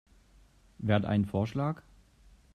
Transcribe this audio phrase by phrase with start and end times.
[0.79, 1.83] Wer hat einen Vorschlag?